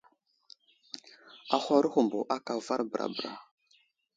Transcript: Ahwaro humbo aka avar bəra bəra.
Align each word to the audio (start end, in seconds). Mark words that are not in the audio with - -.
Ahwaro 1.55 1.87
humbo 1.93 2.19
aka 2.35 2.51
avar 2.59 2.81
bəra 2.89 3.05
bəra. 3.15 3.31